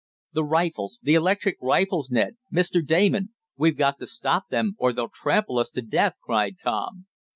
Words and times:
"The 0.33 0.43
rifles! 0.43 0.99
The 1.03 1.13
electric 1.13 1.57
rifles, 1.61 2.09
Ned 2.09 2.35
Mr. 2.51 2.83
Damon! 2.83 3.35
We've 3.55 3.77
got 3.77 3.99
to 3.99 4.07
stop 4.07 4.45
them, 4.49 4.73
or 4.79 4.93
they'll 4.93 5.11
trample 5.13 5.59
us 5.59 5.69
to 5.69 5.83
death!" 5.83 6.17
cried 6.23 6.57
Tom. 6.57 7.05